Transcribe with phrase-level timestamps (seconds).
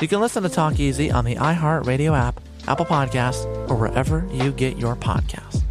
[0.00, 4.52] You can listen to Talk Easy on the iHeartRadio app, Apple Podcasts, or wherever you
[4.52, 5.62] get your podcasts.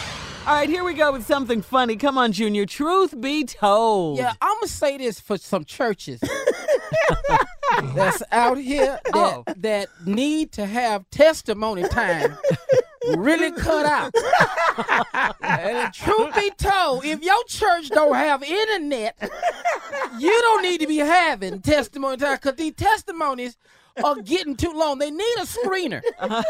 [0.00, 1.96] All right, here we go with something funny.
[1.96, 2.64] Come on, Junior.
[2.66, 4.18] Truth be told.
[4.18, 6.20] Yeah, I'm gonna say this for some churches
[7.94, 9.44] that's out here that, Oh.
[9.58, 12.36] that need to have testimony time
[13.16, 14.12] really cut out.
[15.40, 19.16] and truth be told, if your church don't have internet,
[20.18, 23.56] you don't need to be having testimony time because these testimonies
[24.04, 24.98] are getting too long.
[24.98, 26.02] They need a screener.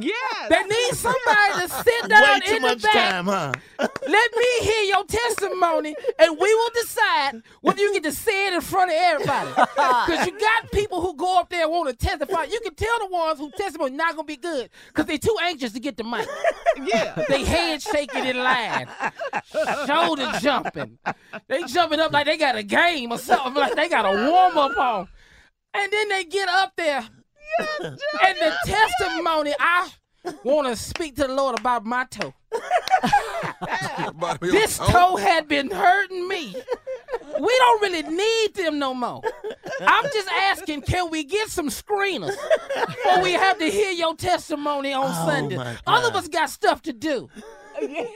[0.00, 0.48] Yes.
[0.50, 2.92] They need somebody to sit down Way too in the much back.
[3.10, 3.52] time, huh?
[3.78, 8.54] Let me hear your testimony, and we will decide whether you get to say it
[8.54, 9.50] in front of everybody.
[10.06, 11.14] Because you got people who
[11.64, 12.44] go up there want to testify.
[12.44, 15.72] You can tell the ones who testimony not gonna be good because they're too anxious
[15.72, 16.28] to get the mic.
[16.76, 17.24] Yeah.
[17.28, 18.88] They head shaking and line,
[19.86, 20.98] shoulder jumping.
[21.48, 24.58] They jumping up like they got a game or something, like they got a warm
[24.58, 25.08] up on.
[25.74, 27.04] And then they get up there,
[27.82, 29.90] and the testimony I
[30.44, 32.32] want to speak to the Lord about my toe.
[34.40, 36.54] This toe had been hurting me.
[37.40, 39.20] We don't really need them no more.
[39.80, 42.36] I'm just asking, can we get some screeners?
[43.06, 45.56] Or we have to hear your testimony on oh Sunday.
[45.56, 47.28] my All of us got stuff to do.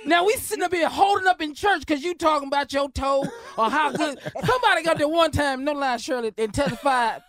[0.07, 3.27] Now we sitting up here holding up in church because you talking about your toe
[3.57, 4.19] or how good.
[4.45, 7.23] Somebody got there one time, no lie, Shirley, and testified.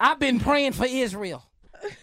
[0.00, 1.44] I've been praying for Israel.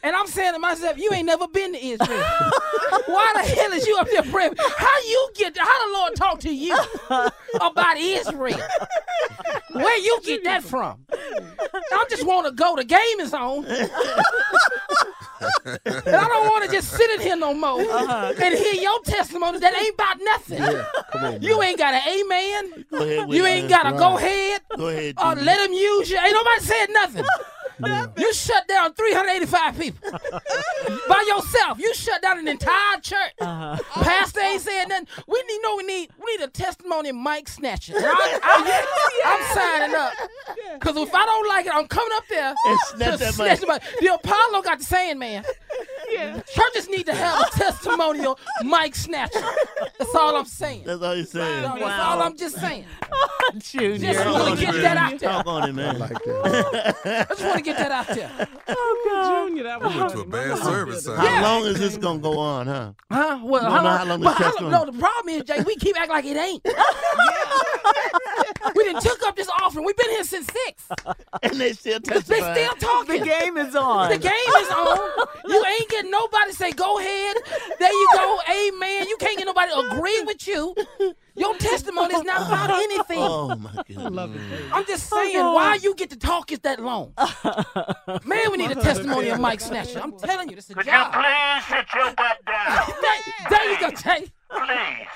[0.04, 2.10] And I'm saying to myself, you ain't never been to Israel.
[3.06, 4.54] Why the hell is you up there praying?
[4.58, 5.58] How you get?
[5.58, 6.78] How the Lord talk to you
[7.62, 8.60] about Israel?
[9.72, 11.06] Where you get that from?
[11.12, 12.76] I just want to go.
[12.76, 13.66] The game is on.
[13.66, 13.90] and
[16.16, 19.74] I don't want to just sit in here no more and hear your testimony that
[19.76, 20.64] ain't about nothing.
[21.12, 22.86] Come on, You ain't got an amen.
[22.92, 24.62] Go ahead You ain't got to go ahead.
[24.78, 25.16] Go ahead.
[25.18, 26.18] Uh, let him use you.
[26.18, 27.26] Ain't nobody said nothing.
[28.18, 30.12] You shut down 385 people
[31.08, 31.80] by yourself.
[31.80, 33.34] You shut down an entire church.
[33.40, 33.78] Uh-huh.
[34.04, 35.08] Pastor ain't saying nothing.
[35.28, 37.94] We need know we need we need a testimony mic snatcher.
[37.98, 38.84] I,
[39.26, 40.14] am signing up
[40.80, 43.70] because if I don't like it, I'm coming up there And snatch that snatch mic.
[43.70, 43.82] mic.
[44.00, 45.44] The Apollo got the saying, man.
[46.54, 49.40] Churches need to have a testimonial mic snatcher.
[49.98, 50.84] That's all I'm saying.
[50.86, 51.62] That's all you're saying.
[51.64, 52.86] No, That's all I'm just saying.
[53.58, 54.14] Junior.
[54.14, 55.30] Just want to get that out there.
[55.30, 55.98] Talk on it, man.
[56.00, 57.26] like that.
[57.30, 58.48] I just want to get that out there.
[58.72, 61.06] Oh, Junior, that was Went to a bad service.
[61.08, 61.16] huh?
[61.16, 62.92] How long is this gonna go on, huh?
[63.12, 63.40] Huh?
[63.44, 63.98] Well, No, how no, long?
[63.98, 66.26] how long but this how long- no, the problem is, Jay, we keep acting like
[66.26, 66.62] it ain't.
[66.66, 66.72] we
[71.44, 73.20] And they still They still talking.
[73.20, 74.10] The game is on.
[74.10, 75.28] The game is on.
[75.48, 77.38] You ain't getting nobody say go ahead.
[77.80, 78.40] There you go.
[78.50, 79.08] Amen.
[79.08, 80.76] You can't get nobody agree with you.
[81.36, 83.20] Your testimony is not about anything.
[83.20, 84.70] Oh my goodness.
[84.72, 87.14] I'm just oh, saying, why you get to talk is that long?
[88.26, 90.02] Man, we need a testimony of Mic Snatcher.
[90.02, 91.14] I'm telling you, this is a Could you job.
[91.14, 92.94] please sit your butt down?
[93.02, 93.18] There,
[93.50, 94.32] there you go, Jay.
[94.52, 95.08] Please.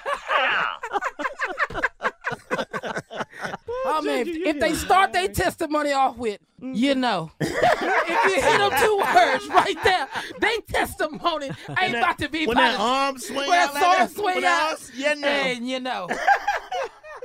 [4.13, 6.74] Man, if, if they start their testimony off with, mm-hmm.
[6.74, 10.07] you know, if you hit them two words right there,
[10.39, 14.12] they testimony ain't about to be when that arm swing when out like arm that,
[14.12, 15.27] swing when that out, arm- yeah, no.
[15.27, 16.07] and you know,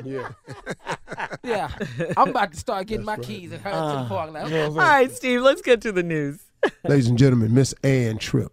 [0.04, 0.30] Yeah.
[1.42, 1.70] yeah,
[2.16, 4.06] I'm about to start getting my keys and head to the ah.
[4.08, 4.52] parking lot.
[4.52, 6.40] All right, Steve, let's get to the news.
[6.84, 8.52] Ladies and gentlemen, Miss Ann Tripp.